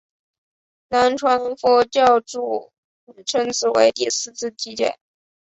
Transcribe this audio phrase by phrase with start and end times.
[0.87, 4.85] 南传佛教称此为第四次结集。